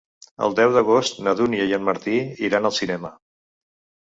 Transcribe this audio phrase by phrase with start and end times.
[0.45, 2.15] El deu d'agost na Dúnia i en Martí
[2.49, 3.13] iran al cinema.